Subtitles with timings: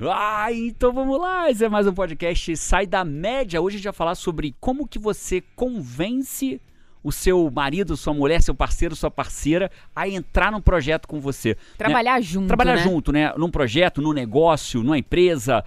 [0.00, 3.60] Ah, então vamos lá, esse é mais um podcast Sai da Média.
[3.62, 6.60] Hoje a gente vai falar sobre como que você convence
[7.02, 11.50] o seu marido, sua mulher, seu parceiro, sua parceira a entrar num projeto com você.
[11.50, 11.56] né?
[11.78, 12.82] Trabalhar junto, Trabalhar né?
[12.82, 13.32] junto, né?
[13.38, 15.64] Num projeto, num negócio, numa empresa.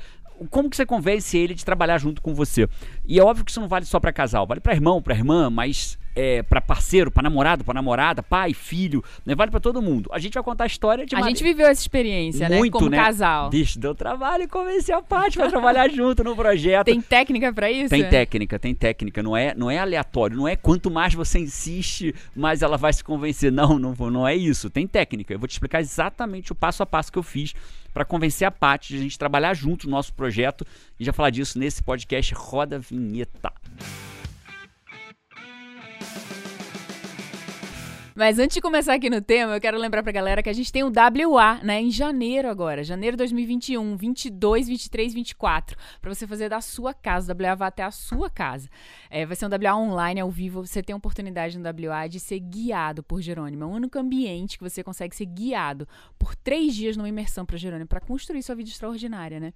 [0.52, 2.70] Como que você convence ele de trabalhar junto com você?
[3.08, 5.50] E é óbvio que isso não vale só pra casal, vale pra irmão, pra irmã,
[5.50, 9.34] mas é, para parceiro, pra namorado, pra namorada, pai, filho, né?
[9.34, 10.10] Vale pra todo mundo.
[10.12, 12.70] A gente vai contar a história de A gente viveu essa experiência, muito, né?
[12.72, 12.98] Como né?
[12.98, 13.50] casal.
[13.50, 16.88] Bicho, deu trabalho convencer a Paty pra trabalhar junto no projeto.
[16.88, 17.90] Tem técnica pra isso?
[17.90, 22.14] Tem técnica, tem técnica, não é, não é aleatório, não é quanto mais você insiste,
[22.36, 23.50] mais ela vai se convencer.
[23.50, 25.34] Não, não, não é isso, tem técnica.
[25.34, 27.56] Eu vou te explicar exatamente o passo a passo que eu fiz
[27.94, 30.66] para convencer a Paty de a gente trabalhar junto no nosso projeto
[31.00, 33.52] e já falar disso nesse podcast Roda Vinheta.
[38.20, 40.74] Mas antes de começar aqui no tema, eu quero lembrar pra galera que a gente
[40.74, 46.28] tem o WA, né, em janeiro agora, janeiro de 2021, 22, 23, 24, pra você
[46.28, 48.68] fazer da sua casa, o WA vai até a sua casa.
[49.10, 52.20] É, vai ser um WA online, ao vivo, você tem a oportunidade no WA de
[52.20, 53.64] ser guiado por Jerônimo.
[53.64, 57.56] É o único ambiente que você consegue ser guiado por três dias numa imersão pra
[57.56, 59.54] Jerônimo, pra construir sua vida extraordinária, né?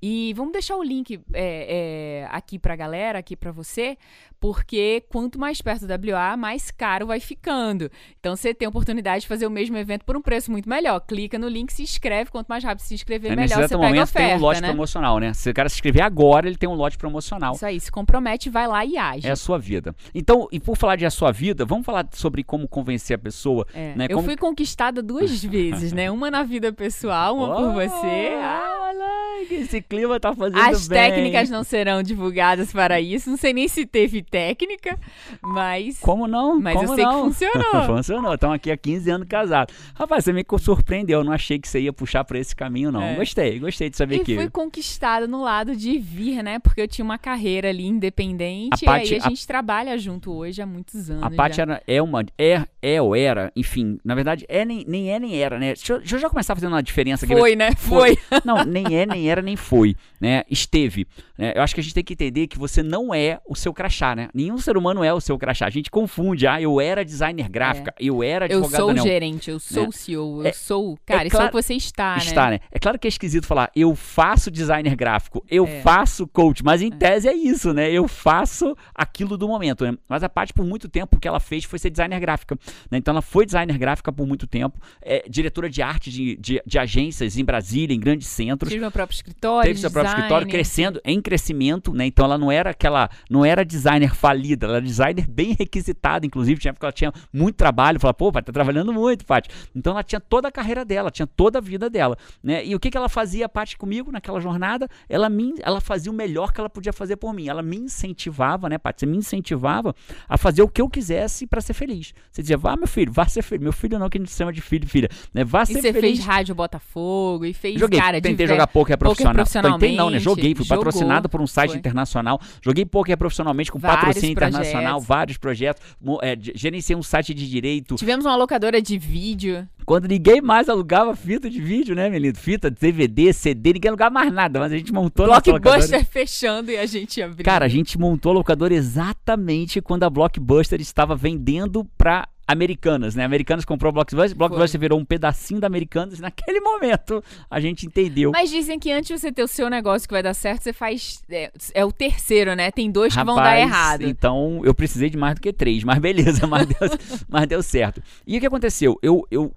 [0.00, 3.98] E vamos deixar o link é, é, aqui pra galera, aqui pra você,
[4.40, 7.90] porque quanto mais perto do WA, mais caro vai ficando.
[8.20, 10.98] Então você tem a oportunidade de fazer o mesmo evento por um preço muito melhor.
[11.00, 12.30] Clica no link, se inscreve.
[12.30, 14.60] Quanto mais rápido se inscrever, É, melhor você pega a momento oferta, tem um lote
[14.62, 14.68] né?
[14.68, 15.32] promocional, né?
[15.32, 17.54] Se o cara se inscrever agora, ele tem um lote promocional.
[17.54, 19.26] Isso aí, se compromete, vai lá e age.
[19.26, 19.94] É a sua vida.
[20.14, 23.66] Então, e por falar de a sua vida, vamos falar sobre como convencer a pessoa,
[23.72, 24.06] É, né?
[24.08, 26.10] Eu Como- fui conquistada duas vezes, né?
[26.10, 28.32] Uma na vida pessoal, uma por você.
[28.42, 30.98] Ah, olha, que esse clima tá fazendo As bem.
[30.98, 33.30] técnicas não serão divulgadas para isso.
[33.30, 34.98] Não sei nem se teve técnica,
[35.42, 35.98] mas.
[36.00, 36.58] Como não?
[36.60, 37.24] Mas Como eu sei que não?
[37.24, 37.85] funcionou.
[37.86, 38.34] Funcionou.
[38.34, 39.74] Estamos aqui há 15 anos casados.
[39.94, 41.20] Rapaz, você me surpreendeu.
[41.20, 43.02] Eu não achei que você ia puxar pra esse caminho, não.
[43.02, 43.14] É.
[43.14, 44.34] Gostei, gostei de saber E que.
[44.36, 46.58] fui conquistada no lado de vir, né?
[46.58, 48.84] Porque eu tinha uma carreira ali independente.
[48.84, 51.22] A Paty- e aí a a- gente trabalha junto hoje há muitos anos.
[51.22, 52.24] A Paty é uma.
[52.38, 55.74] É, é ou era, enfim, na verdade, é nem, nem é nem era, né?
[55.74, 57.34] Deixa eu, deixa eu já começar fazendo uma diferença aqui.
[57.36, 57.72] Foi, né?
[57.76, 58.16] Foi.
[58.44, 60.42] Não, nem é, nem era, nem foi, né?
[60.50, 61.06] Esteve.
[61.38, 61.52] né?
[61.56, 64.14] Eu acho que a gente tem que entender que você não é o seu crachá,
[64.14, 64.28] né?
[64.34, 65.66] Nenhum ser humano é o seu crachá.
[65.66, 69.02] A gente confunde, ah, eu era designer gráfica, eu era Eu sou o não.
[69.02, 69.88] gerente, eu sou Né?
[69.88, 70.98] o CEO, eu É- sou.
[71.06, 72.50] Cara, é isso é claro- o que você está, Está, né?
[72.52, 72.60] né?
[72.70, 75.80] É claro que é esquisito falar, eu faço designer gráfico, eu É.
[75.80, 77.90] faço coach, mas em tese é isso, né?
[77.90, 79.96] Eu faço aquilo do momento, né?
[80.08, 82.56] Mas a parte por muito tempo o que ela fez foi ser designer gráfica,
[82.90, 82.98] né?
[82.98, 86.78] Então ela foi designer gráfica por muito tempo, é diretora de arte de, de, de
[86.78, 88.70] agências em Brasília, em grandes centros.
[88.70, 89.68] Tive meu próprio escritório.
[89.68, 92.06] Teve seu próprio escritório crescendo, em crescimento, né?
[92.06, 96.60] Então ela não era aquela, não era designer falida, ela era designer bem requisitada, inclusive,
[96.60, 99.48] tinha época que ela tinha muito trabalho, falava, pô, tá trabalhando muito, Paty.
[99.74, 102.64] Então ela tinha toda a carreira dela, tinha toda a vida dela, né?
[102.64, 104.88] E o que que ela fazia, Paty, comigo naquela jornada?
[105.08, 107.48] Ela me, ela fazia o melhor que ela podia fazer por mim.
[107.48, 109.00] Ela me incentivava, né, Paty?
[109.00, 109.94] Você me incentivava
[110.28, 112.14] a fazer o que eu quisesse para ser feliz.
[112.30, 113.62] Você dizia, vá, meu filho, vá ser feliz.
[113.62, 115.44] Meu filho não, que a gente chama de filho, filha, né?
[115.44, 116.00] Vá E ser você feliz.
[116.18, 119.34] fez rádio Botafogo e fez, Joguei, cara, tentei diver- jogar poker profissional.
[119.34, 120.18] profissionalmente, Tentei não, né?
[120.18, 121.78] Joguei, fui jogou, patrocinado por um site foi.
[121.78, 122.40] internacional.
[122.62, 125.06] Joguei poker profissionalmente com Vários patrocínio internacional, projetos.
[125.06, 125.82] vários projetos.
[126.22, 127.94] é, de- gerenciei um site de direito.
[127.96, 129.66] Tivemos uma locadora de vídeo.
[129.84, 132.36] Quando ninguém mais alugava fita de vídeo, né, menino?
[132.36, 135.40] Fita, DVD, CD, ninguém alugava mais nada, mas a gente montou a.
[135.40, 137.44] Blockbuster fechando e a gente abrindo.
[137.44, 143.24] Cara, a gente montou a locadora exatamente quando a Blockbuster estava vendendo pra Americanas, né?
[143.24, 146.20] Americanas comprou Blockbuster, Blockbuster virou um pedacinho da Americanas.
[146.20, 148.30] Naquele momento, a gente entendeu.
[148.32, 150.72] Mas dizem que antes de você ter o seu negócio que vai dar certo, você
[150.72, 151.22] faz.
[151.28, 152.70] É, é o terceiro, né?
[152.70, 154.02] Tem dois que vão dar Rapaz, errado.
[154.02, 156.98] Então, eu precisei de mais do que três, mas beleza, mas deu,
[157.28, 158.00] mas deu certo.
[158.26, 158.96] E o que aconteceu?
[159.02, 159.52] Eu, eu,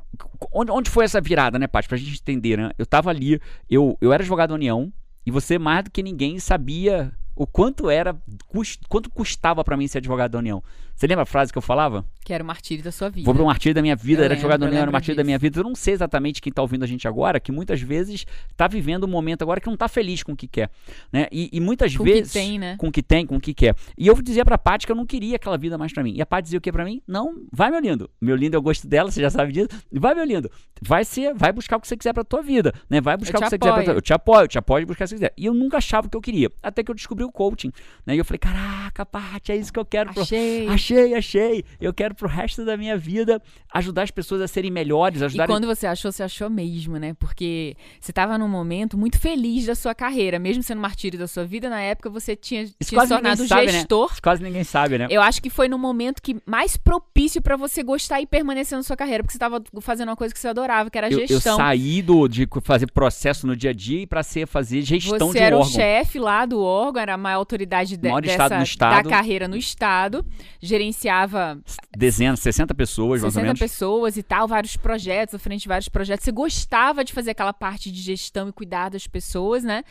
[0.52, 1.88] onde, onde foi essa virada, né, Paty?
[1.88, 2.72] Pra gente entender, né?
[2.78, 3.40] Eu tava ali,
[3.70, 4.92] eu, eu era advogado da União,
[5.26, 8.14] e você, mais do que ninguém, sabia o quanto era,
[8.50, 10.62] cust, quanto custava pra mim ser advogado da União.
[10.94, 12.04] Você lembra a frase que eu falava?
[12.26, 13.24] Que era o martírio da sua vida.
[13.24, 14.92] Vou para um martírio da minha vida, Eu era lembro, advogado da União, era lembro
[14.92, 15.28] martírio da disso.
[15.28, 15.58] minha vida.
[15.58, 18.26] Eu não sei exatamente quem tá ouvindo a gente agora, que muitas vezes
[18.58, 20.70] tá vivendo um momento agora que não tá feliz com o que quer,
[21.14, 21.28] né?
[21.32, 22.76] E, e muitas Com o que vezes tem, né?
[22.78, 23.74] com o que tem, com o que quer.
[23.98, 26.14] E eu dizia pra Paty que eu não queria aquela vida mais pra mim.
[26.18, 27.02] E a Paty dizia o que pra mim?
[27.08, 28.10] Não, vai meu lindo.
[28.20, 29.70] Meu lindo eu gosto dela, você já sabe disso.
[29.94, 30.52] Vai meu lindo.
[30.82, 33.00] Vai ser, vai buscar o que você quiser pra tua vida, né?
[33.00, 34.86] Vai buscar o que você quiser pra tua Eu te apoio, eu te apoio de
[34.88, 35.34] buscar o que você quiser.
[35.38, 37.72] E eu nunca achava o que eu queria, até que eu descobri coaching.
[38.06, 38.16] Né?
[38.16, 40.14] E eu falei, caraca, Paty, é isso que eu quero.
[40.14, 40.68] pro- Achei.
[40.68, 41.64] Achei, achei.
[41.80, 43.42] Eu quero pro resto da minha vida
[43.74, 47.14] ajudar as pessoas a serem melhores, E ajudar quando você achou, você achou mesmo, né?
[47.14, 51.46] Porque você estava num momento muito feliz da sua carreira, mesmo sendo martírio da sua
[51.46, 53.72] vida, na época você tinha, Isso tinha se tornado sabe, né?
[53.74, 54.10] gestor.
[54.12, 55.08] Isso quase ninguém sabe, né?
[55.10, 58.84] Eu acho que foi no momento que mais propício pra você gostar e permanecer na
[58.84, 61.20] sua carreira, porque você estava fazendo uma coisa que você adorava, que era a Eu,
[61.20, 61.58] eu gestão.
[61.58, 65.44] saí do, de fazer processo no dia a dia para ser fazer gestão Você de
[65.44, 65.74] era o órgão.
[65.74, 69.58] chefe lá do órgão, era a maior autoridade de, Maior dessa, estado da carreira no
[69.58, 70.26] estado,
[70.62, 71.60] gerenciava
[71.98, 73.60] Dezenas, 60 pessoas, mais ou 60 menos.
[73.60, 76.24] pessoas e tal, vários projetos, à frente de vários projetos.
[76.24, 79.84] Você gostava de fazer aquela parte de gestão e cuidar das pessoas, né?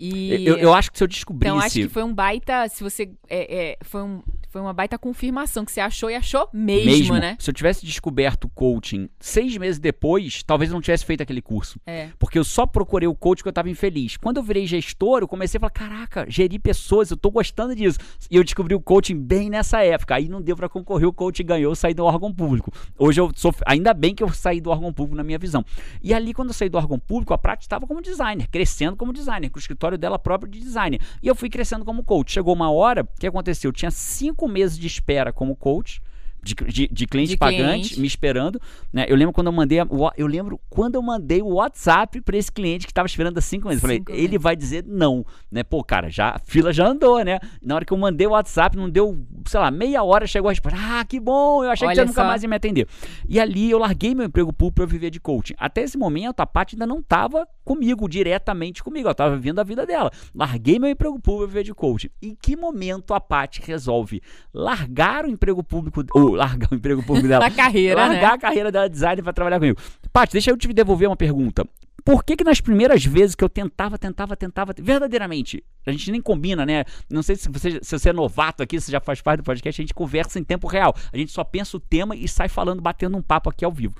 [0.00, 1.52] E Eu, eu acho que se eu descobrisse.
[1.52, 4.98] então acho que foi um baita, se você é, é, foi, um, foi uma baita
[4.98, 7.36] confirmação que você achou e achou mesmo, né?
[7.38, 11.42] Se eu tivesse descoberto o coaching seis meses depois, talvez eu não tivesse feito aquele
[11.42, 11.78] curso.
[11.86, 12.08] É.
[12.18, 14.16] Porque eu só procurei o coach porque eu tava infeliz.
[14.16, 17.98] Quando eu virei gestor, eu comecei a falar: caraca, gerir pessoas, eu tô gostando disso.
[18.30, 20.14] E eu descobri o coaching bem nessa época.
[20.14, 22.72] Aí não deu pra concorrer, o coach ganhou, eu saí do órgão público.
[22.98, 23.54] Hoje eu sou.
[23.66, 25.62] Ainda bem que eu saí do órgão público na minha visão.
[26.02, 29.12] E ali, quando eu saí do órgão público, a prática estava como designer, crescendo como
[29.12, 31.00] designer, com o escritório dela próprio de designer.
[31.22, 32.32] E eu fui crescendo como coach.
[32.32, 33.68] Chegou uma hora, que aconteceu?
[33.68, 36.00] Eu tinha cinco meses de espera como coach.
[36.42, 38.00] De, de, de cliente De pagante cliente.
[38.00, 38.60] me esperando,
[38.92, 39.04] né?
[39.08, 42.50] Eu lembro quando eu mandei, a- eu lembro quando eu mandei o WhatsApp para esse
[42.50, 43.82] cliente que estava esperando há cinco meses.
[43.82, 45.62] Eu Cinco falei, ele vai dizer não, né?
[45.62, 47.38] Pô, cara, já a fila já andou, né?
[47.62, 50.52] Na hora que eu mandei o WhatsApp, não deu, sei lá, meia hora chegou a
[50.52, 50.78] resposta.
[50.80, 51.62] Ah, que bom!
[51.64, 52.26] Eu achei que Olha você nunca só.
[52.26, 52.86] mais ia me atender.
[53.28, 55.54] E ali eu larguei meu emprego público para viver de coaching.
[55.58, 59.62] Até esse momento a Paty ainda não estava comigo diretamente comigo, ela estava vivendo a
[59.64, 60.10] vida dela.
[60.34, 62.08] Larguei meu emprego público para viver de coaching.
[62.22, 64.22] Em que momento a Paty resolve
[64.52, 66.02] largar o emprego público
[66.36, 67.40] largar o emprego público dela?
[67.50, 68.34] Da carreira, largar né?
[68.34, 69.78] a carreira dela de designer para trabalhar comigo.
[70.12, 71.64] Paty, deixa eu te devolver uma pergunta.
[72.04, 76.20] Por que que nas primeiras vezes que eu tentava, tentava, tentava, verdadeiramente, a gente nem
[76.20, 76.84] combina, né?
[77.10, 79.80] Não sei se você, se você é novato aqui, se já faz parte do podcast,
[79.80, 80.94] a gente conversa em tempo real.
[81.12, 83.94] A gente só pensa o tema e sai falando, batendo um papo aqui ao vivo.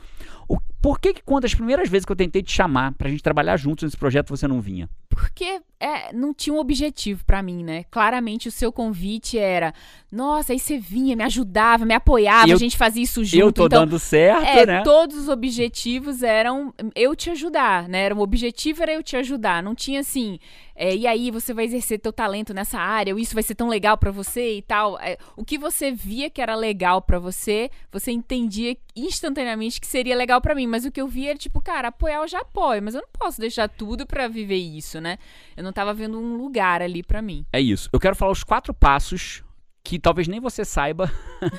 [0.49, 3.23] O, por que que quando as primeiras vezes que eu tentei te chamar pra gente
[3.23, 4.89] trabalhar juntos nesse projeto, você não vinha?
[5.21, 7.85] Porque é, não tinha um objetivo pra mim, né?
[7.91, 9.73] Claramente o seu convite era,
[10.11, 13.41] nossa, aí você vinha, me ajudava, me apoiava, Eu- a gente fazia isso junto.
[13.43, 14.83] eu tô então, dando certo, É, né?
[14.83, 18.01] todos os objetivos eram eu te ajudar, né?
[18.05, 19.63] Era, o objetivo era eu te ajudar.
[19.63, 20.39] Não tinha assim,
[20.75, 23.69] é, e aí você vai exercer teu talento nessa área, ou isso vai ser tão
[23.69, 24.99] legal pra você e tal.
[25.01, 30.17] É, o que você via que era legal pra você, você entendia instantaneamente que seria
[30.17, 30.67] legal pra mim.
[30.67, 33.09] Mas o que eu via era tipo, cara, apoiar eu já apoio, mas eu não
[33.19, 35.10] posso deixar tudo pra viver isso, né?
[35.57, 37.45] Eu não tava vendo um lugar ali pra mim.
[37.53, 37.89] É isso.
[37.93, 39.43] Eu quero falar os quatro passos
[39.83, 41.11] que talvez nem você saiba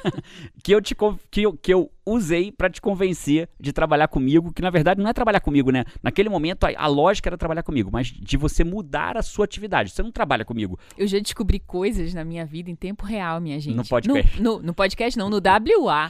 [0.64, 0.96] que eu te
[1.30, 5.10] que eu, que eu usei pra te convencer de trabalhar comigo, que na verdade não
[5.10, 5.84] é trabalhar comigo, né?
[6.04, 9.92] Naquele momento a, a lógica era trabalhar comigo, mas de você mudar a sua atividade.
[9.92, 10.80] Você não trabalha comigo.
[10.98, 13.76] Eu já descobri coisas na minha vida em tempo real, minha gente.
[13.76, 14.42] No podcast.
[14.42, 16.10] No, no- no podcast, não, no WA.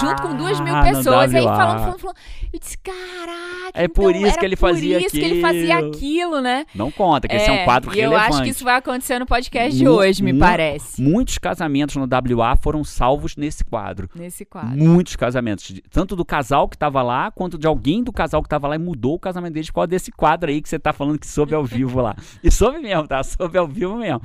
[0.00, 1.34] junto com duas mil Ah, pessoas.
[1.34, 2.16] Aí falando, falando, falando.
[2.52, 3.70] Eu disse, caraca.
[3.74, 5.90] É por então isso que ele por fazia isso que ele fazia aquilo.
[5.90, 6.64] aquilo, né?
[6.74, 8.32] Não conta, que esse é um quadro e eu relevante.
[8.34, 11.00] acho que isso vai acontecer no podcast de hoje, me parece.
[11.02, 14.08] Muitos casamentos no WA foram salvos nesse quadro.
[14.14, 14.78] Nesse quadro.
[14.78, 15.80] Muitos casamentos.
[15.90, 18.78] Tanto do casal que tava lá, quanto de alguém do casal que tava lá e
[18.78, 21.54] mudou o casamento deles por causa desse quadro aí que você tá falando que soube
[21.54, 22.16] ao vivo lá.
[22.42, 23.22] E soube mesmo, tá?
[23.22, 24.22] Soube ao vivo mesmo.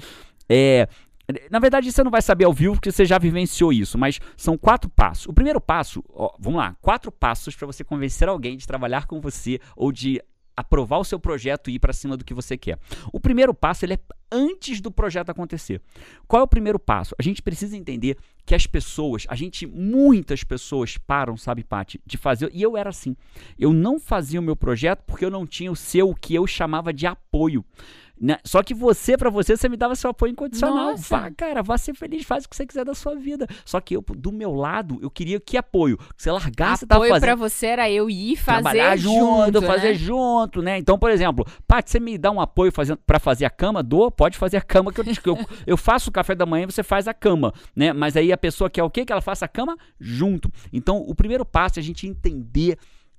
[0.47, 0.87] É.
[1.49, 4.55] Na verdade, você não vai saber ao vivo porque você já vivenciou isso, mas são
[4.57, 5.25] quatro passos.
[5.25, 9.19] O primeiro passo, ó, vamos lá, quatro passos para você convencer alguém de trabalhar com
[9.19, 10.21] você ou de
[10.55, 12.79] aprovar o seu projeto e ir para cima do que você quer.
[13.11, 13.99] O primeiro passo ele é
[14.31, 15.81] antes do projeto acontecer.
[16.27, 17.15] Qual é o primeiro passo?
[17.19, 22.17] A gente precisa entender que as pessoas, a gente, muitas pessoas param, sabe, Paty, de
[22.17, 22.49] fazer.
[22.53, 23.15] E eu era assim.
[23.57, 26.45] Eu não fazia o meu projeto porque eu não tinha o seu, o que eu
[26.45, 27.65] chamava de apoio.
[28.19, 28.37] Né?
[28.43, 30.91] Só que você, pra você, você me dava seu apoio incondicional.
[30.91, 31.17] Nossa.
[31.17, 33.47] Vá, cara, vá ser feliz, faz o que você quiser da sua vida.
[33.65, 35.97] Só que eu, do meu lado, eu queria que apoio.
[35.97, 39.89] Que você largasse, Apoio fazendo pra você era eu ir fazer trabalhar junto, junto, fazer
[39.89, 39.93] né?
[39.93, 40.77] junto, né?
[40.77, 43.83] Então, por exemplo, Paty, você me dá um apoio fazendo, pra fazer a cama?
[43.83, 46.63] Dou, pode fazer a cama que eu, que eu, eu faço o café da manhã
[46.63, 47.93] e você faz a cama, né?
[47.93, 49.05] Mas aí a pessoa quer o quê?
[49.05, 50.51] Que ela faça a cama junto.
[50.71, 52.77] Então, o primeiro passo é a gente entender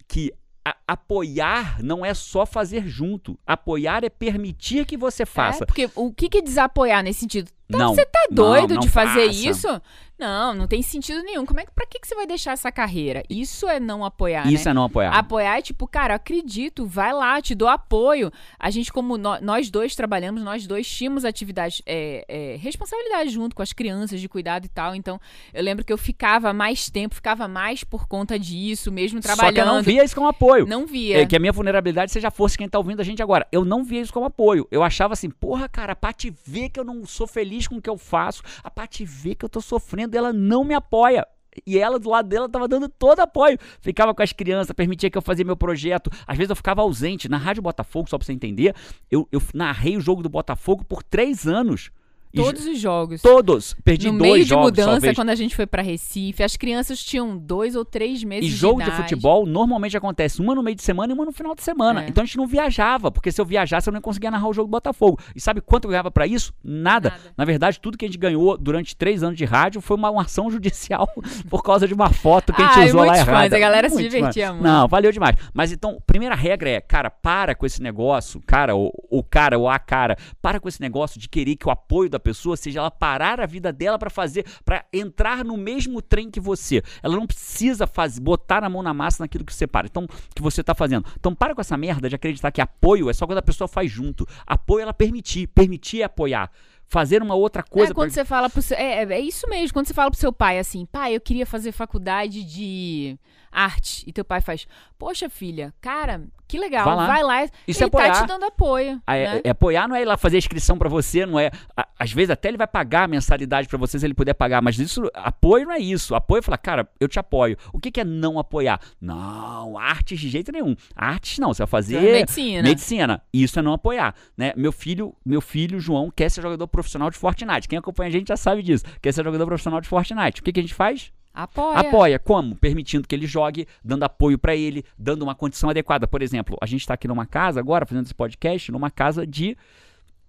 [0.09, 0.33] que
[0.67, 3.39] a- apoiar não é só fazer junto.
[3.47, 5.63] Apoiar é permitir que você faça.
[5.63, 7.51] É, porque o que, que é desapoiar nesse sentido?
[7.69, 7.95] Então não.
[7.95, 9.49] você tá doido não, não de fazer faça.
[9.49, 9.83] isso?
[10.19, 11.45] Não, não tem sentido nenhum.
[11.45, 13.23] Como é que, pra que, que você vai deixar essa carreira?
[13.29, 14.71] Isso é não apoiar, Isso né?
[14.71, 15.11] é não apoiar.
[15.11, 18.33] Apoiar é tipo, cara, acredito, vai lá, te dou apoio.
[18.59, 23.55] A gente, como nó- nós dois trabalhamos, nós dois tínhamos atividade, é, é, responsabilidade junto
[23.55, 24.95] com as crianças, de cuidado e tal.
[24.95, 25.21] Então,
[25.53, 29.33] eu lembro que eu ficava mais tempo, ficava mais por conta disso, mesmo Só que
[29.33, 29.75] eu trabalhando.
[29.75, 30.67] não via isso como apoio.
[30.67, 31.21] Não via.
[31.21, 33.47] É, que a minha vulnerabilidade seja força quem tá ouvindo a gente agora.
[33.53, 34.67] Eu não via isso como apoio.
[34.71, 37.83] Eu achava assim, porra, cara, a Paty vê que eu não sou feliz com o
[37.83, 41.27] que eu faço, a Paty vê que eu tô sofrendo ela não me apoia.
[41.65, 43.57] E ela, do lado dela, tava dando todo apoio.
[43.81, 46.11] Ficava com as crianças, permitia que eu fazia meu projeto.
[46.27, 47.29] Às vezes eu ficava ausente.
[47.29, 48.75] Na Rádio Botafogo, só pra você entender,
[49.11, 51.91] eu, eu narrei o jogo do Botafogo por três anos.
[52.35, 53.23] Todos os jogos.
[53.23, 53.75] Todos.
[53.85, 57.03] Perdi no dois meio de jogos, mudança, quando a gente foi pra Recife, as crianças
[57.03, 59.03] tinham dois ou três meses E jogo de de idade.
[59.03, 62.05] futebol normalmente acontece uma no meio de semana e uma no final de semana.
[62.05, 62.09] É.
[62.09, 64.69] Então a gente não viajava, porque se eu viajasse eu não conseguia narrar o jogo
[64.69, 65.19] do Botafogo.
[65.35, 66.53] E sabe quanto eu ganhava pra isso?
[66.63, 67.11] Nada.
[67.11, 67.23] Nada.
[67.37, 70.23] Na verdade, tudo que a gente ganhou durante três anos de rádio foi uma, uma
[70.23, 71.09] ação judicial
[71.49, 73.43] por causa de uma foto que a gente Ai, usou lá muitos errada.
[73.45, 74.55] fãs, a galera se Muitos divertia fãs.
[74.57, 74.67] muito.
[74.67, 75.37] Não, valeu demais.
[75.55, 79.69] Mas então, primeira regra é, cara, para com esse negócio, cara, ou o cara ou
[79.69, 82.91] a cara, para com esse negócio de querer que o apoio da pessoa seja ela
[82.91, 86.83] parar a vida dela pra fazer, pra entrar no mesmo trem que você.
[87.03, 89.87] Ela não precisa fazer, botar a mão na massa naquilo que você para.
[89.87, 91.05] Então, que você tá fazendo.
[91.19, 93.91] Então, para com essa merda de acreditar que apoio é só quando a pessoa faz
[93.91, 94.27] junto.
[94.47, 96.51] Apoio é ela permitir, permitir é apoiar.
[96.89, 99.49] Fazer uma outra coisa é quando pra- você fala pro seu, é, é- é isso
[99.49, 103.19] mesmo, quando você fala pro seu pai assim, pai, eu queria fazer faculdade de
[103.51, 104.03] arte.
[104.07, 104.67] E teu pai faz,
[104.99, 107.07] poxa, filha, cara, que legal, Vai lá.
[107.07, 107.45] vai lá.
[107.67, 108.23] Isso é ele tá apoiar.
[108.23, 109.03] te dando apoio.
[109.07, 109.41] Ah, é, né?
[109.45, 111.51] é apoiar não é ir lá fazer a inscrição pra você, não é.
[111.77, 114.61] a- às vezes até ele vai pagar a mensalidade pra você se ele puder pagar,
[114.63, 116.15] mas isso apoio não é isso.
[116.15, 117.57] Apoio é falar, cara, eu te apoio.
[117.73, 118.79] O que, que é não apoiar?
[119.01, 120.77] Não, artes de jeito nenhum.
[120.95, 122.63] Artes não, você vai fazer Medicina.
[122.63, 123.23] medicina.
[123.33, 124.53] Isso é não apoiar, né?
[124.57, 127.67] Meu filho, meu filho João quer ser jogador profissional de Fortnite.
[127.69, 128.85] Quem acompanha a gente já sabe disso.
[129.01, 130.41] Quer ser jogador profissional de Fortnite.
[130.41, 131.13] O que, que a gente faz?
[131.37, 131.79] Apoia.
[131.79, 132.19] Apoia.
[132.19, 132.57] Como?
[132.57, 136.09] Permitindo que ele jogue, dando apoio pra ele, dando uma condição adequada.
[136.09, 139.55] Por exemplo, a gente está aqui numa casa agora, fazendo esse podcast, numa casa de.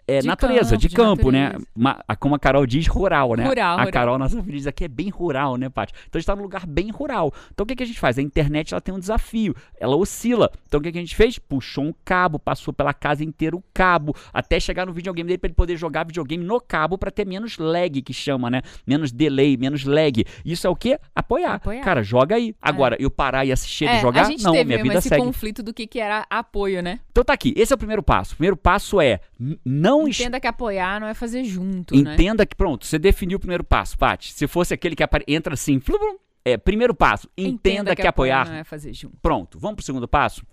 [0.07, 1.43] É, De natureza, campo, de de campo, né?
[1.75, 2.03] natureza.
[2.07, 3.45] A- como a Carol diz, rural, né?
[3.45, 3.91] Rural, a rural.
[3.91, 5.93] Carol, nossa filha, diz aqui é bem rural, né, Paty?
[6.07, 7.33] Então a gente tá num lugar bem rural.
[7.53, 8.17] Então o que, que a gente faz?
[8.17, 10.49] A internet ela tem um desafio, ela oscila.
[10.67, 11.37] Então o que, que a gente fez?
[11.37, 15.47] Puxou um cabo, passou pela casa inteira o cabo, até chegar no videogame dele pra
[15.47, 18.61] ele poder jogar videogame no cabo pra ter menos lag, que chama, né?
[18.85, 20.23] Menos delay, menos lag.
[20.45, 20.99] Isso é o quê?
[21.13, 21.55] Apoiar.
[21.55, 21.83] Apoiar.
[21.83, 22.55] Cara, joga aí.
[22.61, 24.21] Agora, eu parar e assistir ele É, jogar?
[24.21, 25.21] a gente não, teve minha mesmo vida esse segue.
[25.23, 26.99] conflito do que, que era apoio, né?
[27.11, 28.33] Então tá aqui, esse é o primeiro passo.
[28.33, 29.59] O primeiro passo é n-
[30.01, 32.13] não Entenda que apoiar não é fazer junto, né?
[32.13, 34.33] Entenda que, pronto, você definiu o primeiro passo, Paty.
[34.33, 38.47] Se fosse aquele que entra assim, flum, flum, é, primeiro passo, entenda, que, apoiar.
[38.47, 39.17] não é fazer junto.
[39.21, 40.43] Pronto, vamos pro segundo passo?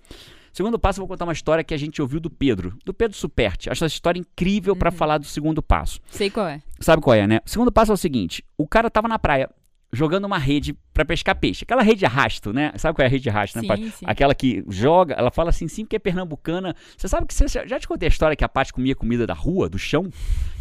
[0.53, 3.17] Segundo passo, eu vou contar uma história que a gente ouviu do Pedro, do Pedro
[3.17, 3.69] Superti.
[3.71, 4.79] Acho essa história incrível Uhum.
[4.79, 6.01] pra falar do segundo passo.
[6.09, 6.63] Sei qual é.
[6.79, 7.41] Sabe qual é, né?
[7.45, 9.51] O segundo passo é o seguinte: o cara tava na praia
[9.95, 11.65] jogando uma rede pra pescar peixe.
[11.65, 12.73] Aquela rede de arrasto, né?
[12.77, 13.91] Sabe qual é a rede de arrasto, né, Sim, Paty?
[13.91, 14.05] sim.
[14.07, 16.75] Aquela que joga, ela fala assim, sim, porque é pernambucana.
[16.97, 19.35] Você sabe que você já te contei a história que a Paty comia comida da
[19.35, 20.11] rua, do chão?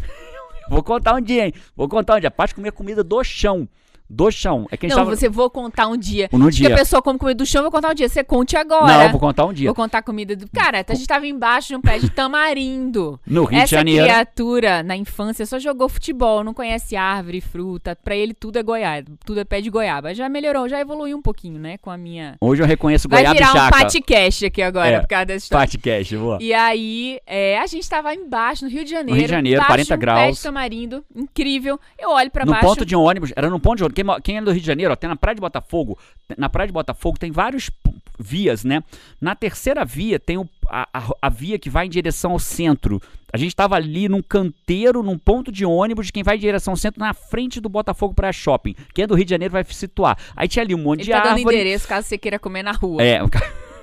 [0.70, 1.52] Vou contar um dia, hein?
[1.76, 2.28] Vou contar um dia.
[2.28, 3.68] A Paty comia comida do chão.
[4.08, 4.66] Do chão.
[4.70, 5.16] É que a gente Não, tava...
[5.16, 6.28] você vou contar um dia.
[6.30, 6.74] No Acho que dia.
[6.74, 8.08] a pessoa come comida do chão, eu vou contar um dia.
[8.08, 8.86] Você conte agora.
[8.86, 9.66] Não, eu vou contar um dia.
[9.66, 10.46] Vou contar a comida do.
[10.50, 13.18] Cara, a gente tava embaixo de um pé de tamarindo.
[13.26, 14.04] No Rio de Essa Janeiro.
[14.04, 17.96] criatura, na infância, só jogou futebol, não conhece árvore, fruta.
[17.96, 19.10] Pra ele, tudo é goiaba.
[19.24, 20.14] Tudo é pé de goiaba.
[20.14, 21.78] Já melhorou, já evoluiu um pouquinho, né?
[21.78, 22.36] Com a minha.
[22.40, 23.78] Hoje eu reconheço Vai goiaba e virar um jaca.
[23.78, 25.66] podcast aqui agora, É, por causa dessa história.
[25.66, 26.38] Patcast, boa.
[26.40, 29.14] E aí, é, a gente tava embaixo, no Rio de Janeiro.
[29.18, 30.36] Rio de Janeiro, embaixo 40 de um pé graus.
[30.36, 31.04] de tamarindo.
[31.14, 31.80] Incrível.
[31.98, 32.66] Eu olho pra No baixo.
[32.66, 33.93] ponto de um ônibus, era no ponto de ônibus.
[33.94, 35.98] Quem, quem é do Rio de Janeiro, tem na Praia de Botafogo.
[36.36, 37.70] Na Praia de Botafogo tem vários
[38.18, 38.82] vias, né?
[39.20, 43.00] Na terceira via tem o- a, a- a via que vai em direção ao centro.
[43.32, 46.72] A gente tava ali num canteiro, num ponto de ônibus, de quem vai em direção
[46.72, 48.74] ao centro, na frente do Botafogo Praia Shopping.
[48.94, 50.16] Quem é do Rio de Janeiro vai se situar.
[50.36, 51.56] Aí tinha ali um monte Ele de tá dando árvore.
[51.56, 53.02] endereço caso você queira comer na rua.
[53.02, 53.52] É, o cara-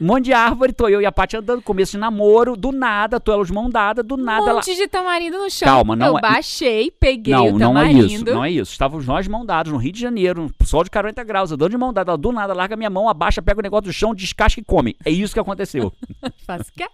[0.00, 3.18] um monte de árvore, tô eu e a Paty andando, começo de namoro, do nada,
[3.20, 4.54] tô ela de mão dada, do Um nada ela.
[4.54, 5.66] monte de tamarindo no chão.
[5.66, 8.06] Calma, não Eu é- baixei, peguei Não, o não é tamarindo.
[8.06, 8.72] isso, não é isso.
[8.72, 11.76] Estávamos nós de mão dados no Rio de Janeiro, sol de 40 graus, andando de
[11.76, 14.60] mão dada, ela do nada larga minha mão, abaixa, pega o negócio do chão, descasca
[14.60, 14.96] e come.
[15.04, 15.92] É isso que aconteceu.
[16.46, 16.84] Faço que-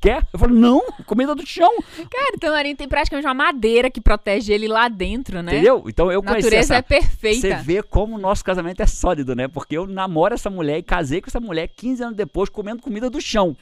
[0.00, 0.26] Quer?
[0.32, 1.70] Eu falo, não, comida do chão,
[2.10, 5.52] Cara, o tamarindo tem praticamente uma madeira que protege ele lá dentro, né?
[5.52, 5.84] entendeu?
[5.86, 6.76] Então eu A conheci natureza essa...
[6.76, 7.40] é perfeita.
[7.40, 9.48] Você vê como o nosso casamento é sólido, né?
[9.48, 13.08] Porque eu namoro essa mulher e casei com essa mulher 15 anos depois comendo comida
[13.10, 13.56] do chão.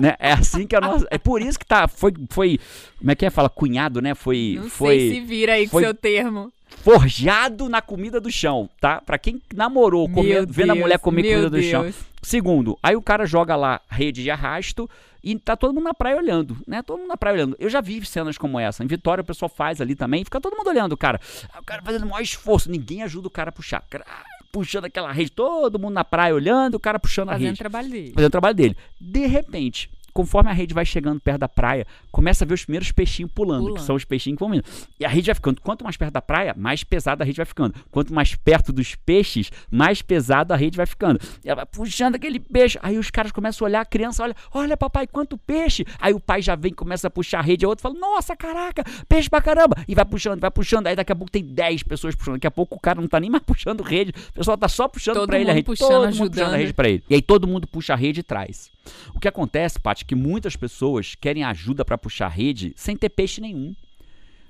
[0.00, 0.14] né?
[0.18, 1.06] É assim que a nossa.
[1.10, 1.86] É por isso que tá.
[1.86, 2.12] Foi.
[2.30, 2.58] foi
[2.98, 3.30] como é que é?
[3.30, 4.14] Fala cunhado, né?
[4.14, 4.56] Foi.
[4.60, 6.50] Não foi sei se vira aí com foi- seu termo.
[6.82, 9.00] Forjado na comida do chão, tá?
[9.00, 11.82] Pra quem namorou, comendo, vendo a Deus, mulher comer comida do chão.
[11.82, 11.96] Deus.
[12.22, 14.88] Segundo, aí o cara joga lá rede de arrasto
[15.22, 16.82] e tá todo mundo na praia olhando, né?
[16.82, 17.56] Todo mundo na praia olhando.
[17.58, 18.82] Eu já vi cenas como essa.
[18.82, 21.20] Em Vitória o pessoal faz ali também, fica todo mundo olhando o cara.
[21.52, 23.82] Aí O cara fazendo o maior esforço, ninguém ajuda o cara a puxar.
[24.06, 24.22] Ah,
[24.52, 27.58] puxando aquela rede, todo mundo na praia olhando, o cara puxando a Fazendo rede o
[27.58, 28.12] trabalho dele.
[28.14, 28.76] fazendo o trabalho dele.
[29.00, 32.90] De repente, conforme a rede vai chegando perto da praia, começa a ver os primeiros
[32.92, 34.64] peixinhos pulando, que são os peixinhos que vão vindo.
[34.98, 37.46] E a rede vai ficando, quanto mais perto da praia, mais pesada a rede vai
[37.46, 37.74] ficando.
[37.90, 41.20] Quanto mais perto dos peixes, mais pesada a rede vai ficando.
[41.44, 42.78] E ela vai puxando aquele peixe.
[42.82, 45.84] Aí os caras começam a olhar, a criança olha, olha papai, quanto peixe.
[46.00, 48.84] Aí o pai já vem, começa a puxar a rede, a outro fala, nossa, caraca,
[49.08, 49.76] peixe pra caramba.
[49.86, 50.86] E vai puxando, vai puxando.
[50.86, 52.34] Aí daqui a pouco tem 10 pessoas puxando.
[52.34, 54.12] Daqui a pouco o cara não tá nem mais puxando rede.
[54.30, 55.66] O pessoal tá só puxando Todo pra ele a rede.
[55.66, 57.04] puxando, todo mundo puxando a rede pra ele.
[57.08, 58.70] E aí todo mundo puxa a rede e traz.
[59.14, 63.08] O que acontece, Paty, que muitas pessoas querem ajuda pra puxar a rede sem ter
[63.10, 63.74] peixe nenhum.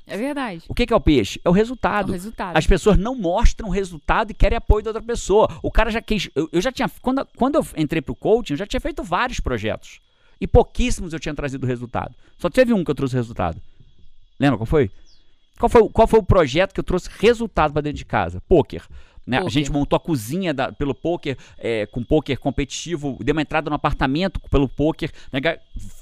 [0.07, 0.64] É verdade.
[0.69, 1.40] O que, que é o peixe?
[1.45, 2.12] É o É o resultado.
[2.12, 2.57] resultado.
[2.57, 5.49] As pessoas não mostram o resultado e querem apoio da outra pessoa.
[5.62, 6.28] O cara já quis.
[6.35, 6.90] Eu, eu já tinha.
[7.00, 10.00] Quando, quando eu entrei pro coaching, eu já tinha feito vários projetos.
[10.40, 12.14] E pouquíssimos eu tinha trazido resultado.
[12.38, 13.61] Só teve um que eu trouxe resultado.
[14.38, 14.90] Lembra qual foi?
[15.61, 18.40] Qual foi, o- qual foi o projeto que eu trouxe resultado pra dentro de casa?
[18.49, 18.83] Pôquer.
[19.26, 19.38] Né?
[19.38, 23.71] A gente montou a cozinha da- pelo pôquer, é, com pôquer competitivo, deu uma entrada
[23.71, 25.12] no apartamento pelo pôquer.
[25.33, 25.38] né?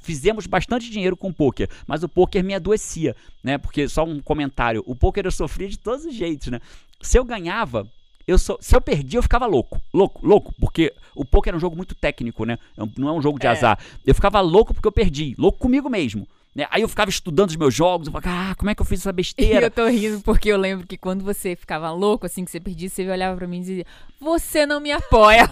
[0.02, 3.58] Fizemos bastante dinheiro com pôquer, mas o pôquer me adoecia, né?
[3.58, 6.60] Porque, só um comentário, o pôquer eu sofria de todos os jeitos, né?
[7.02, 7.86] Se eu ganhava,
[8.26, 9.80] eu se eu perdia, eu ficava louco.
[9.92, 12.58] Louco, louco, porque o poker é um jogo muito técnico, né?
[12.78, 13.50] É Não é um jogo de É.
[13.50, 13.78] azar.
[14.06, 15.34] Eu ficava louco porque eu perdi.
[15.36, 16.26] Louco comigo mesmo.
[16.58, 16.66] Né?
[16.72, 18.98] Aí eu ficava estudando os meus jogos, eu falava, ah, como é que eu fiz
[18.98, 19.66] essa E besteira?
[19.66, 22.88] eu tô rindo porque eu lembro que quando você ficava louco, assim, que você perdia,
[22.88, 23.86] você olhava pra mim e dizia,
[24.20, 25.48] você não me apoia.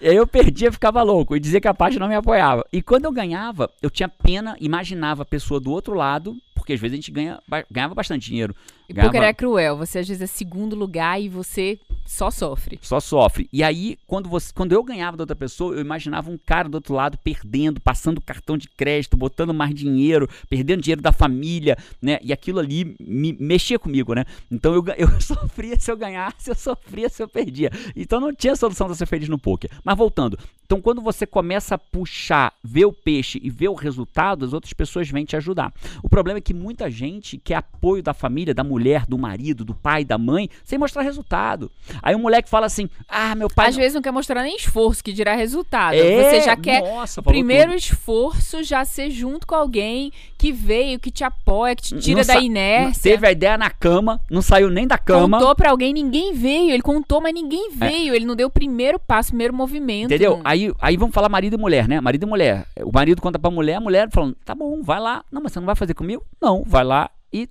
[0.00, 1.36] E aí eu perdia, ficava louco.
[1.36, 2.66] E dizia que a parte não me apoiava.
[2.72, 6.36] E quando eu ganhava, eu tinha pena, imaginava a pessoa do outro lado,
[6.66, 8.52] porque às vezes a gente ganha, ganhava bastante dinheiro.
[8.88, 9.76] E Ganhava- poker é cruel.
[9.76, 12.76] Você às vezes é segundo lugar e você só sofre.
[12.82, 13.48] Só sofre.
[13.52, 16.74] E aí, quando, você, quando eu ganhava da outra pessoa, eu imaginava um cara do
[16.74, 22.18] outro lado perdendo, passando cartão de crédito, botando mais dinheiro, perdendo dinheiro da família, né?
[22.20, 24.24] E aquilo ali me mexia comigo, né?
[24.50, 27.70] Então eu, eu sofria se eu ganhasse, eu sofria se eu perdia.
[27.94, 29.70] Então não tinha solução para ser feliz no poker.
[29.84, 30.36] Mas voltando.
[30.66, 34.72] Então quando você começa a puxar, ver o peixe e ver o resultado, as outras
[34.72, 35.72] pessoas vêm te ajudar.
[36.02, 39.74] O problema é que muita gente quer apoio da família, da mulher, do marido, do
[39.74, 41.70] pai, da mãe, sem mostrar resultado.
[42.02, 43.68] Aí o moleque fala assim: Ah, meu pai.
[43.68, 45.94] Às vezes não quer mostrar nem esforço, que dirá resultado.
[45.94, 47.78] É, você já quer nossa, primeiro tudo.
[47.78, 52.26] esforço já ser junto com alguém que veio, que te apoia, que te tira Não
[52.26, 53.02] da inércia.
[53.02, 55.38] Teve a ideia na cama, não saiu nem da cama.
[55.38, 56.70] Contou pra alguém, ninguém veio.
[56.72, 58.14] Ele contou, mas ninguém veio.
[58.14, 60.06] Ele não deu o primeiro passo, o primeiro movimento.
[60.06, 60.36] Entendeu?
[60.36, 62.00] Não- Aí, aí vamos falar marido e mulher, né?
[62.00, 62.66] Marido e mulher.
[62.82, 65.22] O marido conta pra mulher, a mulher falando, tá bom, vai lá.
[65.30, 66.24] Não, mas você não vai fazer comigo?
[66.40, 67.48] Não, vai lá e.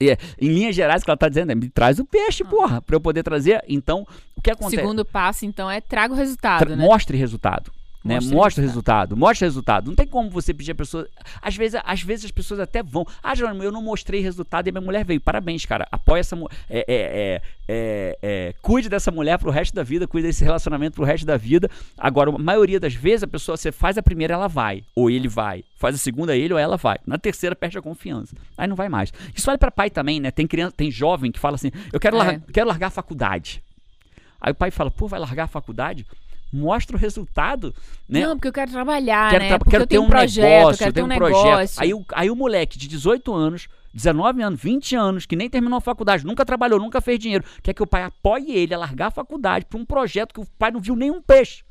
[0.00, 2.82] e- em linhas gerais, o que ela tá dizendo é: me traz o peixe, porra,
[2.82, 3.62] pra eu poder trazer.
[3.68, 4.04] Então,
[4.36, 4.76] o que O acontece?
[4.76, 6.84] segundo passo, então, é traga o resultado, Tra- né?
[6.84, 7.70] Mostre resultado.
[8.08, 8.14] Né?
[8.14, 9.16] Mostre Mostre resultado.
[9.16, 9.86] Mostre resultado.
[9.88, 11.06] Não tem como você pedir a pessoa.
[11.40, 13.06] Às vezes, às vezes as pessoas até vão.
[13.22, 15.20] Ah, Jerônimo, eu não mostrei resultado e minha mulher veio.
[15.20, 15.86] Parabéns, cara.
[15.92, 16.56] Apoia essa mulher.
[16.68, 20.96] É, é, é, é, é, cuide dessa mulher pro resto da vida, cuide desse relacionamento
[20.96, 21.70] pro resto da vida.
[21.96, 24.82] Agora, a maioria das vezes, a pessoa, você faz a primeira, ela vai.
[24.94, 25.64] Ou ele vai.
[25.76, 26.98] Faz a segunda, ele ou ela vai.
[27.06, 28.34] Na terceira, perde a confiança.
[28.56, 29.12] Aí não vai mais.
[29.34, 30.30] Isso vale pra pai também, né?
[30.30, 32.40] Tem criança, tem jovem que fala assim: eu quero, É.
[32.52, 33.62] quero largar a faculdade.
[34.40, 36.06] Aí o pai fala, pô, vai largar a faculdade?
[36.52, 37.74] Mostra o resultado,
[38.08, 38.20] né?
[38.26, 39.48] Não, porque eu quero trabalhar, quero, né?
[39.58, 41.44] tra- quero ter um projeto, negócio, quero ter um um projeto.
[41.44, 41.82] negócio.
[41.82, 45.76] Aí, o, aí o moleque de 18 anos, 19 anos, 20 anos, que nem terminou
[45.76, 49.06] a faculdade, nunca trabalhou, nunca fez dinheiro, quer que o pai apoie ele a largar
[49.08, 51.62] a faculdade para um projeto que o pai não viu nenhum peixe.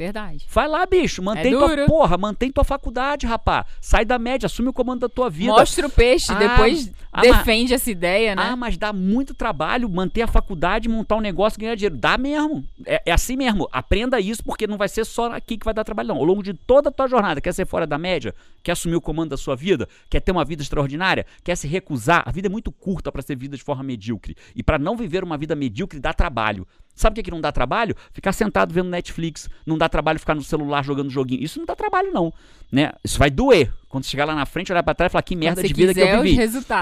[0.00, 0.46] Verdade.
[0.50, 1.86] Vai lá, bicho, mantém tua É duro.
[1.86, 3.66] porra, mantém tua faculdade, rapá.
[3.82, 5.52] Sai da média, assume o comando da tua vida.
[5.52, 8.42] Mostra o peixe, Ah, depois ah, mas- defende essa ideia, né?
[8.50, 11.98] Ah, mas dá muito trabalho manter a faculdade, montar um negócio e ganhar dinheiro.
[11.98, 12.64] Dá mesmo.
[12.86, 13.68] É, é assim mesmo.
[13.70, 16.16] Aprenda isso, porque não vai ser só aqui que vai dar trabalho, não.
[16.16, 18.34] Ao longo de toda a tua jornada, quer ser fora da média?
[18.62, 19.86] Quer assumir o comando da sua vida?
[20.08, 21.26] Quer ter uma vida extraordinária?
[21.44, 22.22] Quer se recusar?
[22.24, 24.34] A vida é muito curta para ser vida de forma medíocre.
[24.56, 26.66] E para não viver uma vida medíocre, dá trabalho.
[26.94, 27.94] Sabe o que, que não dá trabalho?
[28.12, 29.48] Ficar sentado vendo Netflix.
[29.64, 31.42] Não dá trabalho ficar no celular jogando joguinho.
[31.42, 32.32] Isso não dá trabalho, não.
[32.70, 32.92] Né?
[33.02, 33.72] Isso vai doer.
[33.88, 36.00] Quando chegar lá na frente, olhar pra trás e falar que merda de vida que
[36.00, 36.36] eu vivi.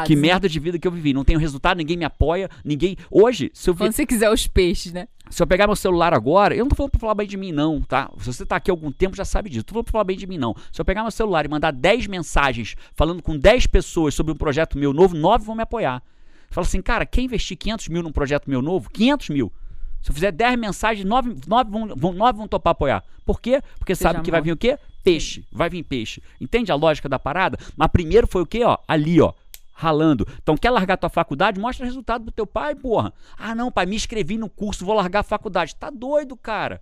[0.07, 0.21] Que né?
[0.21, 1.15] merda de vida que eu vivi.
[1.15, 2.97] Não tenho resultado, ninguém me apoia, ninguém.
[3.11, 5.09] Hoje, se eu, vi- Quando você quiser os peixes, né?
[5.31, 7.53] se eu pegar meu celular agora, eu não tô falando pra falar bem de mim,
[7.53, 8.11] não, tá?
[8.19, 9.61] Se você tá aqui há algum tempo, já sabe disso.
[9.61, 10.55] Não tô falando pra falar bem de mim, não.
[10.73, 14.37] Se eu pegar meu celular e mandar 10 mensagens falando com 10 pessoas sobre um
[14.37, 16.03] projeto meu novo, 9 vão me apoiar.
[16.51, 18.91] Fala assim, cara, quer investir 500 mil num projeto meu novo?
[18.91, 19.53] 500 mil.
[20.03, 23.05] Se eu fizer 10 mensagens, 9, nove vão, vão, nove vão topar apoiar.
[23.25, 23.61] Por quê?
[23.79, 24.79] Porque Você sabe que vai vir o quê?
[25.05, 25.45] Peixe.
[25.53, 26.23] Vai vir peixe.
[26.41, 27.59] Entende a lógica da parada?
[27.77, 28.79] Mas primeiro foi o quê, ó?
[28.87, 29.33] Ali, ó.
[29.73, 30.27] ralando.
[30.43, 31.61] Então, quer largar tua faculdade?
[31.61, 33.13] Mostra resultado pro teu pai, porra.
[33.39, 35.75] Ah, não, pai, me inscrevi no curso, vou largar a faculdade.
[35.77, 36.81] Tá doido, cara.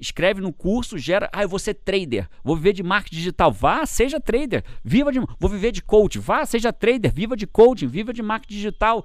[0.00, 1.28] Escreve no curso, gera.
[1.32, 2.28] Ah, eu vou ser trader.
[2.42, 3.52] Vou viver de marketing digital.
[3.52, 4.64] Vá, seja trader.
[4.82, 5.20] Viva de.
[5.38, 6.18] Vou viver de coach.
[6.18, 7.12] Vá, seja trader.
[7.12, 7.86] Viva de coaching.
[7.86, 9.04] Viva de marketing digital.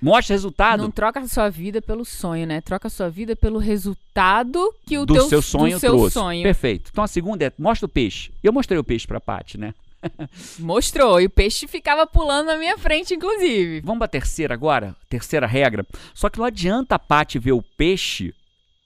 [0.00, 0.82] Mostre resultado.
[0.82, 2.60] Não troca a sua vida pelo sonho, né?
[2.60, 6.14] Troca a sua vida pelo resultado que o do teu seu sonho do seu trouxe.
[6.14, 6.42] sonho.
[6.42, 6.90] Perfeito.
[6.92, 8.30] Então a segunda é mostra o peixe.
[8.42, 9.74] Eu mostrei o peixe pra Paty, né?
[10.58, 11.20] Mostrou.
[11.20, 13.80] E o peixe ficava pulando na minha frente, inclusive.
[13.80, 14.94] Vamos pra terceira agora?
[15.08, 15.84] Terceira regra.
[16.14, 18.32] Só que não adianta a Paty ver o peixe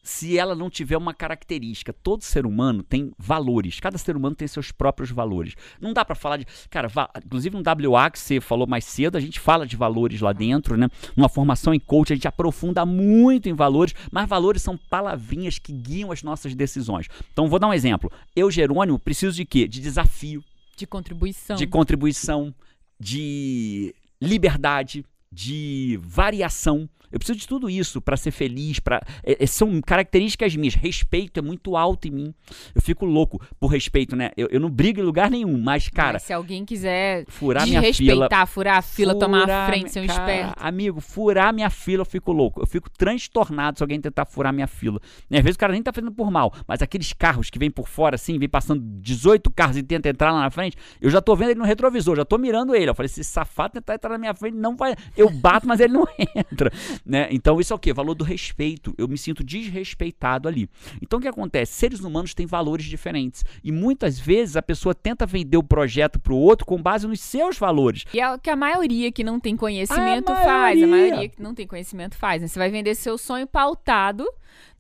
[0.03, 1.93] se ela não tiver uma característica.
[1.93, 3.79] Todo ser humano tem valores.
[3.79, 5.55] Cada ser humano tem seus próprios valores.
[5.81, 6.47] Não dá pra falar de.
[6.69, 6.89] Cara,
[7.25, 7.63] inclusive no
[7.93, 10.89] WA que você falou mais cedo, a gente fala de valores lá dentro, né?
[11.17, 15.73] Numa formação em coach, a gente aprofunda muito em valores, mas valores são palavrinhas que
[15.73, 17.07] guiam as nossas decisões.
[17.33, 18.11] Então, vou dar um exemplo.
[18.35, 19.69] Eu, Jerônimo, preciso de quê?
[19.69, 20.43] De desafio
[20.77, 21.57] De contribuição.
[21.57, 22.53] de contribuição,
[22.99, 26.89] de liberdade, de variação.
[27.13, 29.03] Eu preciso de tudo isso para ser feliz, para
[29.47, 30.75] são características minhas.
[30.75, 32.35] Respeito é muito alto em mim.
[32.75, 34.31] Eu fico louco por respeito, né?
[34.37, 37.83] Eu, eu não brigo em lugar nenhum, mas cara, Mas se alguém quiser furar minha
[37.93, 40.55] fila, furar a fila, tomar a furar frente, ser um esperto.
[40.57, 42.61] Amigo, furar minha fila, eu fico louco.
[42.61, 45.01] Eu fico transtornado se alguém tentar furar minha fila.
[45.31, 47.71] E às vezes o cara nem tá fazendo por mal, mas aqueles carros que vêm
[47.71, 51.21] por fora assim, vem passando 18 carros e tenta entrar lá na frente, eu já
[51.21, 52.91] tô vendo ele no retrovisor, já tô mirando ele.
[52.91, 54.95] Eu falei, se esse safado tentar entrar na minha frente, não vai.
[55.17, 56.73] Eu bato, mas ele não entra.
[57.05, 57.29] Né?
[57.31, 57.93] Então isso é o quê?
[57.93, 58.95] Valor do respeito.
[58.97, 60.69] Eu me sinto desrespeitado ali.
[61.01, 61.73] Então o que acontece?
[61.73, 63.45] Seres humanos têm valores diferentes.
[63.63, 67.59] E muitas vezes a pessoa tenta vender o projeto pro outro com base nos seus
[67.59, 68.05] valores.
[68.13, 70.83] E é o que a maioria que não tem conhecimento A faz.
[70.83, 71.11] A maioria.
[71.11, 72.43] maioria que não tem conhecimento faz.
[72.43, 72.49] né?
[72.49, 74.25] Você vai vender seu sonho pautado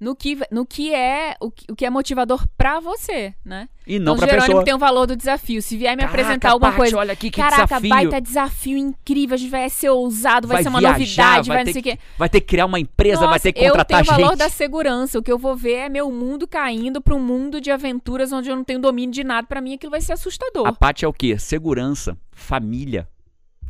[0.00, 3.68] no que, no que é o que, o que é motivador pra você, né?
[3.86, 4.64] E não então, pra Jerônimo pessoa.
[4.64, 5.62] tem o valor do desafio.
[5.62, 6.98] Se vier me Caraca, apresentar alguma Paty, coisa.
[6.98, 7.88] olha aqui que Caraca, desafio.
[7.90, 9.34] baita desafio incrível.
[9.34, 11.72] A gente vai ser ousado, vai, Vai ser uma viajar, novidade, vai vai, ter não
[11.72, 12.02] sei o quê.
[12.18, 14.30] Vai ter que criar uma empresa, vai Nossa, ter que contratar eu tenho o valor
[14.30, 14.38] gente.
[14.38, 15.18] da segurança.
[15.18, 18.50] O que eu vou ver é meu mundo caindo pra um mundo de aventuras onde
[18.50, 19.46] eu não tenho domínio de nada.
[19.46, 20.66] Pra mim, aquilo vai ser assustador.
[20.66, 21.38] A parte é o quê?
[21.38, 23.08] Segurança, família,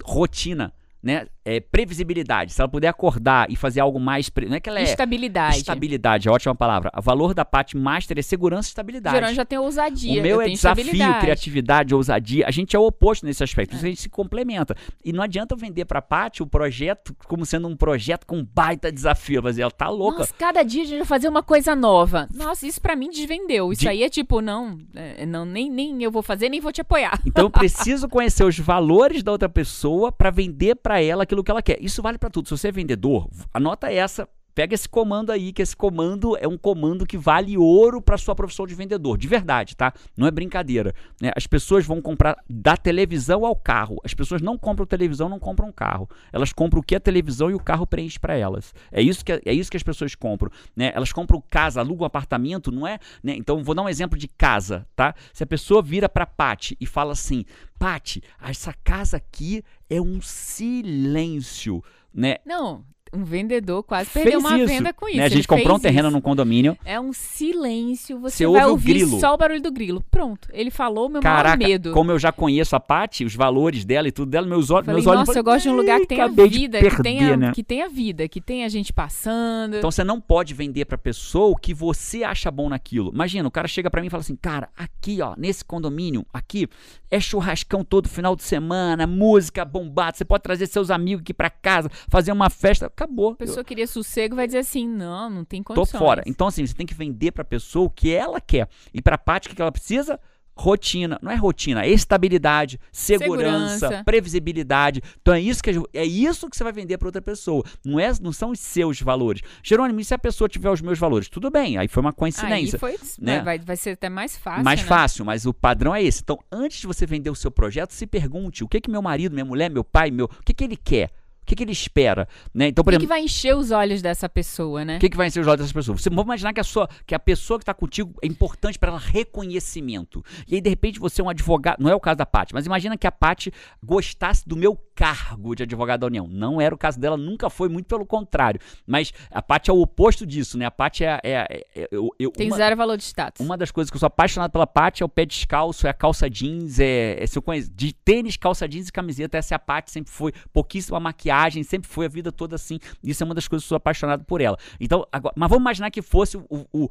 [0.05, 1.27] rotina, né?
[1.45, 2.53] É, previsibilidade.
[2.53, 4.29] Se ela puder acordar e fazer algo mais.
[4.29, 4.47] Pre...
[4.47, 4.85] Não é que ela é.
[4.85, 5.57] Estabilidade.
[5.59, 6.91] Estabilidade, é ótima palavra.
[6.97, 9.17] O valor da parte master é segurança e estabilidade.
[9.17, 10.21] Jerônimo já tem ousadia.
[10.21, 12.47] O meu eu é desafio, criatividade, ousadia.
[12.47, 13.75] A gente é o oposto nesse aspecto.
[13.75, 13.79] É.
[13.79, 14.77] A gente se complementa.
[15.05, 18.93] E não adianta eu vender pra Paty o projeto como sendo um projeto com baita
[18.93, 19.43] desafio.
[19.43, 20.21] Mas ela tá louca.
[20.21, 22.29] Nossa, cada dia a gente vai fazer uma coisa nova.
[22.33, 23.73] Nossa, isso pra mim desvendeu.
[23.73, 26.73] Isso De- aí é tipo, não, é, não nem, nem eu vou fazer, nem vou
[26.73, 27.21] te apoiar.
[27.27, 31.51] Então eu preciso conhecer os valores da outra pessoa para vender para ela aquilo que
[31.51, 31.83] ela quer.
[31.83, 32.49] Isso vale para tudo.
[32.49, 36.59] Se você é vendedor, anota essa, pega esse comando aí, que esse comando é um
[36.59, 39.93] comando que vale ouro para sua profissão de vendedor, de verdade, tá?
[40.17, 40.95] Não é brincadeira.
[41.21, 41.33] né?
[41.37, 43.97] As pessoas vão comprar da televisão ao carro.
[44.05, 46.09] As pessoas não compram televisão, não compram carro.
[46.33, 48.75] Elas compram o que a televisão e o carro preenche para elas.
[48.91, 50.93] É isso que é isso que as pessoas compram, né?
[50.95, 52.99] Elas compram casa, alugam apartamento, não é?
[53.23, 53.35] né?
[53.37, 55.15] Então vou dar um exemplo de casa, tá?
[55.33, 57.45] Se a pessoa vira para Pati e fala assim:
[57.79, 62.37] Pati, essa casa aqui é um silêncio, né?
[62.45, 65.19] Não, um vendedor quase Fez perdeu uma isso, venda com isso.
[65.19, 65.25] né?
[65.25, 66.17] A gente comprou um fez terreno isso.
[66.17, 66.77] num condomínio.
[66.85, 70.03] É um silêncio, você, Você vai ouve o ouvir só o barulho do grilo.
[70.11, 71.93] Pronto, ele falou meu Caraca, maior medo.
[71.93, 75.03] como eu já conheço a Pati, os valores dela e tudo dela, meus olhos, Falei,
[75.03, 77.53] meus olhos nossa, eu gosto de um lugar que tenha vida, que perder, tenha, né?
[77.55, 79.77] que tenha vida, que tenha gente passando.
[79.77, 83.11] Então você não pode vender pra pessoa o que você acha bom naquilo.
[83.13, 86.69] Imagina, o cara chega pra mim e fala assim: "Cara, aqui, ó, nesse condomínio, aqui
[87.11, 91.51] é churrascão todo final de semana, música bombada, você pode trazer seus amigos aqui pra
[91.51, 93.33] casa, fazer uma festa, acabou.
[93.33, 95.99] a pessoa queria sossego vai dizer assim, não, não tem Eu tô condições.
[95.99, 96.23] fora.
[96.27, 98.69] Então assim, você tem que vender pra pessoa o que ela quer.
[98.93, 100.19] E pra Paty o que ela precisa?
[100.55, 104.05] Rotina, não é rotina, é estabilidade, segurança, Segurança.
[104.05, 105.01] previsibilidade.
[105.21, 107.65] Então é isso que é isso que você vai vender para outra pessoa.
[107.83, 109.41] Não é, não são os seus valores.
[109.63, 111.79] Jerônimo, e se a pessoa tiver os meus valores, tudo bem.
[111.79, 112.79] Aí foi uma Aí coincidência.
[112.79, 113.41] foi, né?
[113.41, 114.87] vai, vai ser até mais fácil, mais né?
[114.87, 116.21] fácil, mas o padrão é esse.
[116.23, 119.33] Então, antes de você vender o seu projeto, se pergunte o que que meu marido,
[119.33, 121.11] minha mulher, meu pai, meu, o que que ele quer?
[121.43, 122.69] O que que ele espera, né?
[122.69, 124.97] Então, O por que, exemplo, que vai encher os olhos dessa pessoa, né?
[124.97, 126.01] o que, que vai ser os olhos dessas pessoas?
[126.01, 128.91] Você vamos imaginar que a, sua, que a pessoa que está contigo é importante para
[128.91, 130.25] ela reconhecimento.
[130.47, 131.81] E aí, de repente, você é um advogado.
[131.83, 133.53] Não é o caso da Paty, mas imagina que a Paty
[133.83, 136.27] gostasse do meu cargo de advogado da União.
[136.29, 138.61] Não era o caso dela, nunca foi, muito pelo contrário.
[138.87, 140.65] Mas a Paty é o oposto disso, né?
[140.67, 141.21] A Paty é.
[141.23, 143.45] é, é- é- eu, eu- Tem uma, zero valor de status.
[143.45, 145.95] uma das coisas que eu sou apaixonado pela Paty é o pé descalço, é a
[145.95, 149.39] calça jeans, é, é se eu conheço, de tênis, calça jeans e camiseta.
[149.39, 150.33] Essa é a Paty, sempre foi.
[150.53, 152.79] Pouquíssima maquiagem, sempre foi a vida toda assim.
[153.03, 154.57] Isso é uma das coisas que eu sou apaixonado por ela.
[154.81, 156.89] Então, agora, mas vamos imaginar que fosse o, o,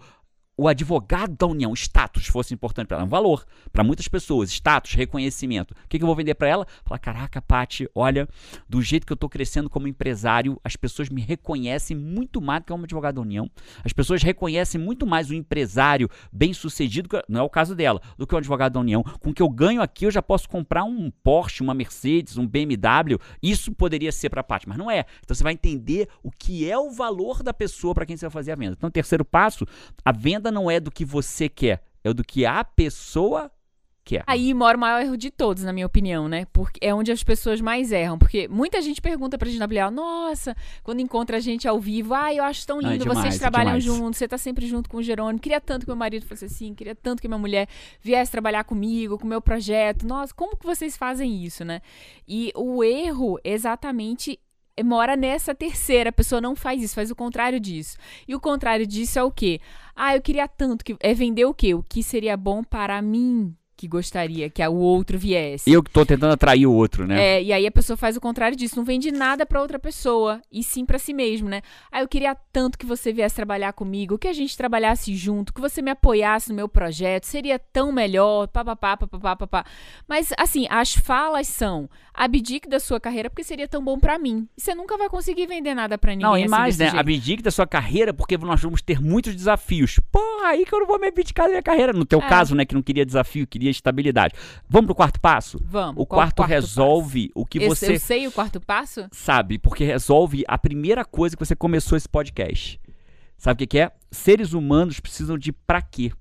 [0.61, 3.43] o advogado da união, status, fosse importante para ela, um valor
[3.73, 5.71] para muitas pessoas, status, reconhecimento.
[5.71, 6.67] O que, que eu vou vender para ela?
[6.85, 8.29] Falar, caraca, Pati, olha,
[8.69, 12.65] do jeito que eu estou crescendo como empresário, as pessoas me reconhecem muito mais do
[12.67, 13.49] que um advogado da união.
[13.83, 18.27] As pessoas reconhecem muito mais um empresário bem sucedido, não é o caso dela, do
[18.27, 19.01] que um advogado da união.
[19.19, 22.47] Com o que eu ganho aqui, eu já posso comprar um Porsche, uma Mercedes, um
[22.47, 23.17] BMW.
[23.41, 25.05] Isso poderia ser para a Pati, mas não é.
[25.23, 28.31] Então você vai entender o que é o valor da pessoa para quem você vai
[28.31, 28.75] fazer a venda.
[28.77, 29.65] Então, terceiro passo,
[30.05, 33.51] a venda não é do que você quer, é do que a pessoa
[34.03, 34.23] quer.
[34.27, 36.45] Aí mora o maior erro de todos, na minha opinião, né?
[36.51, 38.17] Porque é onde as pessoas mais erram.
[38.17, 42.43] Porque muita gente pergunta pra WA, nossa, quando encontra a gente ao vivo, ah, eu
[42.43, 43.83] acho tão lindo, demais, vocês trabalham demais.
[43.83, 45.39] juntos, você tá sempre junto com o Jerônimo.
[45.39, 47.67] Queria tanto que meu marido fosse assim, queria tanto que minha mulher
[48.01, 50.05] viesse trabalhar comigo, com o meu projeto.
[50.05, 51.81] Nossa, como que vocês fazem isso, né?
[52.27, 54.39] E o erro exatamente
[54.83, 56.09] mora nessa terceira.
[56.09, 57.97] A pessoa não faz isso, faz o contrário disso.
[58.27, 59.59] E o contrário disso é o quê?
[59.95, 60.95] Ah, eu queria tanto que.
[60.99, 61.73] É vender o quê?
[61.73, 65.67] O que seria bom para mim que gostaria que o outro viesse.
[65.71, 67.19] Eu que tô tentando atrair o outro, né?
[67.19, 70.39] É, e aí a pessoa faz o contrário disso, não vende nada para outra pessoa,
[70.51, 71.63] e sim para si mesmo, né?
[71.91, 75.59] Ah, eu queria tanto que você viesse trabalhar comigo, que a gente trabalhasse junto, que
[75.59, 79.65] você me apoiasse no meu projeto, seria tão melhor, papapá, papapá, papapá.
[80.07, 84.47] Mas, assim, as falas são, abdique da sua carreira porque seria tão bom para mim.
[84.55, 86.85] E você nunca vai conseguir vender nada para ninguém Não, e assim, mais, né?
[86.85, 86.99] jeito.
[86.99, 89.99] Abdique da sua carreira porque nós vamos ter muitos desafios.
[90.11, 91.93] Porra, aí que eu não vou me abdicar da minha carreira.
[91.93, 92.27] No teu É.
[92.29, 94.33] caso, né, que não queria desafio, queria estabilidade.
[94.69, 95.59] Vamos pro quarto passo?
[95.63, 96.01] Vamos.
[96.01, 99.07] O qual quarto, resolve o que Esse- você Eu sei o quarto passo?
[99.11, 102.79] sabe, porque resolve a primeira coisa que você começou esse podcast.
[103.37, 103.91] Sabe o que, que é?
[104.11, 106.11] Seres humanos precisam de pra quê?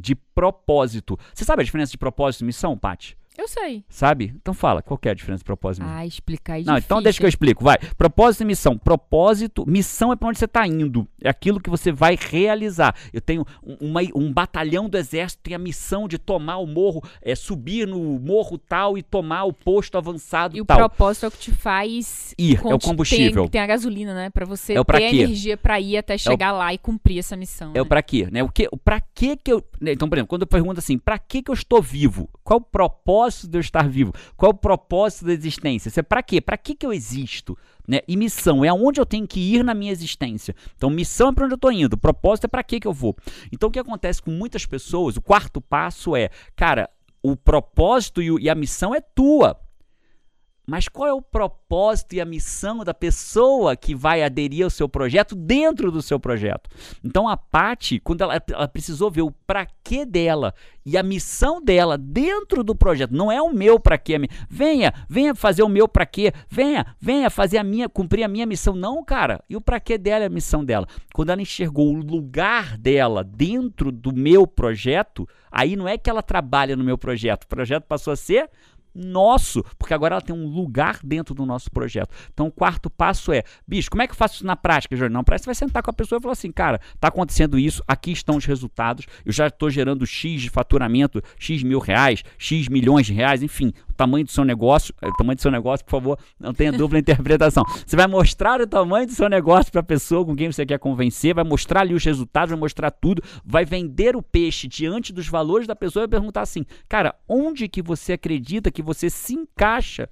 [0.00, 1.18] De propósito.
[1.34, 3.16] Você sabe a diferença de propósito e missão, Paty?
[3.36, 3.84] Eu sei.
[3.88, 4.34] Sabe?
[4.36, 5.98] Então fala, qual que é a diferença de propósito e missão?
[5.98, 7.78] Ah, explicar é Não, então deixa que eu explico, vai.
[7.96, 8.76] Propósito e missão.
[8.76, 11.06] Propósito, missão é pra onde você tá indo.
[11.22, 12.94] É aquilo que você vai realizar.
[13.12, 17.02] Eu tenho um, uma- um batalhão do exército tem a missão de tomar o morro,
[17.22, 20.78] é, subir no morro tal e tomar o posto avançado E o tal.
[20.78, 23.42] propósito é o que te faz Ir, é o combustível.
[23.44, 24.30] Tem, tem a gasolina, né?
[24.30, 25.16] Pra você É o pra ter quê?
[25.22, 27.72] energia pra ir até chegar lá e cumprir essa missão.
[27.74, 27.88] É o né?
[27.88, 28.42] pra quê, né?
[28.42, 30.98] O que, o pra quê que eu, né, então, por exemplo, quando eu pergunto assim,
[30.98, 32.28] pra que que eu estou vivo?
[32.42, 34.12] Qual o propósito de eu estar vivo?
[34.36, 35.88] Qual o propósito da existência?
[35.88, 36.40] Isso é pra quê?
[36.40, 37.56] Pra que que eu existo?
[37.86, 38.00] Né?
[38.06, 40.54] E missão é aonde eu tenho que ir na minha existência.
[40.76, 43.16] Então, missão é pra onde eu tô indo, propósito é pra que eu vou.
[43.52, 46.88] Então, o que acontece com muitas pessoas, o quarto passo é, cara,
[47.22, 49.58] o propósito e a missão é tua.
[50.70, 54.88] Mas qual é o propósito e a missão da pessoa que vai aderir ao seu
[54.88, 56.70] projeto dentro do seu projeto?
[57.02, 60.54] Então a Paty, quando ela, ela precisou ver o pra quê dela
[60.86, 64.16] e a missão dela dentro do projeto, não é o meu pra quê,
[64.48, 68.46] venha, venha fazer o meu pra quê, venha, venha fazer a minha, cumprir a minha
[68.46, 69.42] missão, não, cara.
[69.50, 70.86] E o pra quê dela é a missão dela.
[71.12, 76.22] Quando ela enxergou o lugar dela dentro do meu projeto, aí não é que ela
[76.22, 78.48] trabalha no meu projeto, o projeto passou a ser
[78.94, 82.14] nosso, porque agora ela tem um lugar dentro do nosso projeto.
[82.32, 85.12] Então, o quarto passo é, bicho, como é que eu faço isso na prática, Jorge?
[85.12, 87.82] Não, parece que vai sentar com a pessoa e falar assim, cara, tá acontecendo isso,
[87.86, 92.68] aqui estão os resultados, eu já estou gerando X de faturamento, X mil reais, X
[92.68, 95.90] milhões de reais, enfim, tamanho do seu negócio, eh, o tamanho do seu negócio, por
[95.90, 97.62] favor, não tenha dupla interpretação.
[97.86, 100.78] Você vai mostrar o tamanho do seu negócio para a pessoa com quem você quer
[100.78, 105.28] convencer, vai mostrar ali os resultados, vai mostrar tudo, vai vender o peixe diante dos
[105.28, 110.08] valores da pessoa e perguntar assim, cara, onde que você acredita que você se encaixa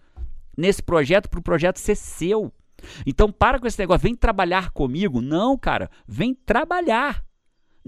[0.56, 2.52] nesse projeto para o projeto ser seu?
[3.06, 5.22] Então para com esse negócio, vem trabalhar comigo.
[5.22, 7.24] Não, cara, vem trabalhar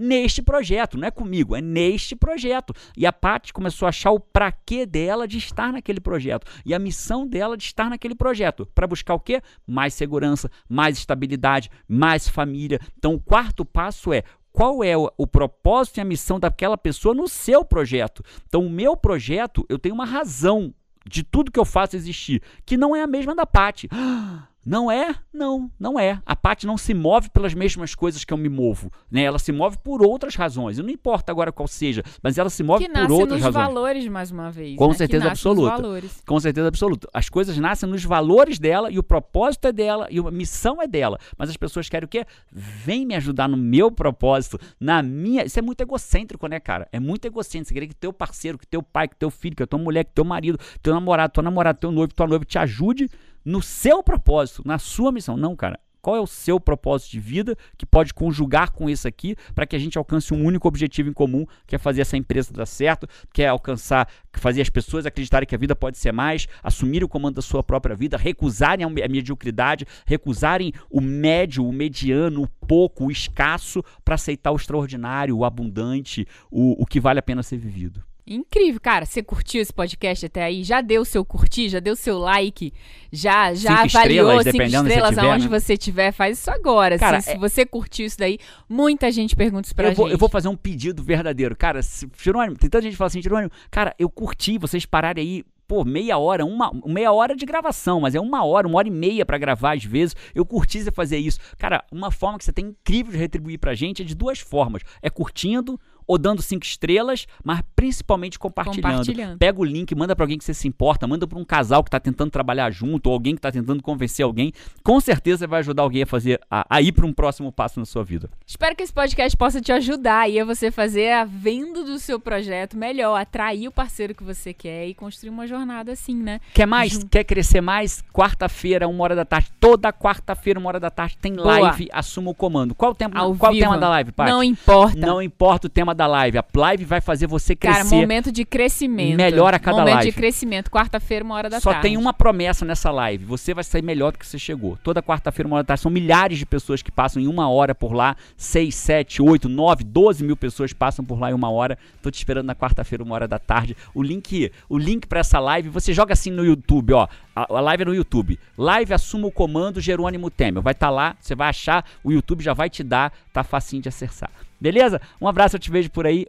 [0.01, 2.73] neste projeto, não é comigo, é neste projeto.
[2.97, 6.73] E a Paty começou a achar o pra quê dela de estar naquele projeto e
[6.73, 9.41] a missão dela de estar naquele projeto, para buscar o quê?
[9.65, 12.79] Mais segurança, mais estabilidade, mais família.
[12.97, 17.15] Então o quarto passo é qual é o, o propósito e a missão daquela pessoa
[17.15, 18.23] no seu projeto.
[18.47, 20.73] Então, o meu projeto, eu tenho uma razão
[21.05, 23.87] de tudo que eu faço existir, que não é a mesma da Paty.
[24.63, 25.15] Não é?
[25.33, 26.21] Não, não é.
[26.23, 28.91] A Paty não se move pelas mesmas coisas que eu me movo.
[29.09, 29.23] Né?
[29.23, 30.77] Ela se move por outras razões.
[30.77, 33.41] E não importa agora qual seja, mas ela se move Que por nasce outras nos
[33.41, 33.65] razões.
[33.65, 34.75] valores, mais uma vez.
[34.75, 34.93] Com né?
[34.93, 35.71] certeza que nasce absoluta.
[35.71, 36.23] Nos valores.
[36.25, 37.09] Com certeza absoluta.
[37.11, 40.87] As coisas nascem nos valores dela e o propósito é dela e a missão é
[40.87, 41.17] dela.
[41.37, 42.25] Mas as pessoas querem o quê?
[42.51, 45.43] Vem me ajudar no meu propósito, na minha.
[45.43, 46.87] Isso é muito egocêntrico, né, cara?
[46.91, 47.69] É muito egocêntrico.
[47.69, 50.11] Você querer que teu parceiro, que teu pai, que teu filho, que tua mulher, que
[50.13, 53.09] teu marido, teu namorado, tua namorada, teu noivo, tua noiva te ajude
[53.43, 55.37] no seu propósito, na sua missão.
[55.37, 55.79] Não, cara.
[56.01, 59.75] qual é o seu propósito de vida que pode conjugar com isso aqui para que
[59.75, 63.07] a gente alcance um único objetivo em comum, que é fazer essa empresa dar certo,
[63.31, 67.07] que é alcançar, fazer as pessoas acreditarem que a vida pode ser mais, assumir o
[67.07, 73.05] comando da sua própria vida, recusarem a mediocridade, recusarem o médio, o mediano, o pouco,
[73.05, 77.57] o escasso, para aceitar o extraordinário, o abundante, o, o que vale a pena ser
[77.57, 78.03] vivido.
[78.25, 79.05] Incrível, cara.
[79.05, 80.63] Você curtiu esse podcast até aí?
[80.63, 82.71] Já deu seu curtir, já deu seu like,
[83.11, 85.59] já já cinco avaliou estrelas, cinco estrelas se tiver, aonde né?
[85.59, 86.97] você tiver, faz isso agora.
[86.99, 88.37] Cara, se, se é- você curtiu isso daí,
[88.69, 90.13] muita gente pergunta isso pra eu, vou, gente.
[90.13, 91.55] eu vou fazer um pedido verdadeiro.
[91.55, 95.23] Cara, se, Jerônimo, tem tanta gente que fala assim, Jerônimo, cara, eu curti vocês pararem
[95.23, 98.87] aí, pô, meia hora, uma meia hora de gravação, mas é uma hora, uma hora
[98.87, 100.15] e meia pra gravar às vezes.
[100.35, 101.39] Eu curti você fazer isso.
[101.57, 104.83] Cara, uma forma que você tem incrível de retribuir pra gente é de duas formas.
[105.01, 108.97] É curtindo ou dando cinco estrelas, mas principalmente compartilhando.
[108.97, 109.37] Compartilhando.
[109.37, 111.89] Pega o link, manda pra alguém que você se importa, manda pra um casal que
[111.89, 114.53] tá tentando trabalhar junto, ou alguém que tá tentando convencer alguém.
[114.83, 117.85] Com certeza vai ajudar alguém a fazer a, a ir pra um próximo passo na
[117.85, 118.29] sua vida.
[118.45, 122.19] Espero que esse podcast possa te ajudar aí a você fazer a venda do seu
[122.19, 126.39] projeto melhor, atrair o parceiro que você quer e construir uma jornada assim, né?
[126.53, 126.93] Quer mais?
[126.93, 127.07] Junto.
[127.07, 128.03] Quer crescer mais?
[128.13, 129.51] Quarta-feira, uma hora da tarde.
[129.59, 131.59] Toda quarta-feira, uma hora da tarde, tem Boa.
[131.59, 131.87] live.
[131.91, 132.73] Assuma o comando.
[132.75, 134.31] Qual o, tempo, Ao qual o tema da live, Paty?
[134.31, 134.97] Não importa.
[134.97, 136.37] Não importa o tema da live.
[136.37, 137.95] A live vai fazer você Cara, crescer.
[137.95, 139.17] momento de crescimento.
[139.17, 140.11] Melhor a cada momento live.
[140.11, 140.69] de crescimento.
[140.69, 141.87] Quarta-feira, uma hora da Só tarde.
[141.87, 143.25] tem uma promessa nessa live.
[143.25, 144.77] Você vai sair melhor do que você chegou.
[144.83, 145.81] Toda quarta-feira, uma hora da tarde.
[145.81, 148.15] São milhares de pessoas que passam em uma hora por lá.
[148.37, 151.77] 6, 7, 8, 9, 12 mil pessoas passam por lá em uma hora.
[152.01, 153.75] Tô te esperando na quarta-feira, uma hora da tarde.
[153.93, 157.07] O link, o link para essa live, você joga assim no YouTube, ó.
[157.35, 158.39] A, a live é no YouTube.
[158.57, 160.61] Live assuma o comando Jerônimo Temer.
[160.61, 163.89] Vai estar lá, você vai achar, o YouTube já vai te dar, tá facinho de
[163.89, 164.29] acessar.
[164.61, 165.01] Beleza?
[165.19, 166.27] Um abraço, eu te vejo por aí.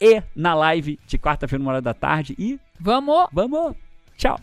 [0.00, 2.34] E na live de quarta-feira, uma hora da tarde.
[2.38, 3.28] E Vamos!
[3.32, 3.74] vamos!
[4.16, 4.38] Tchau!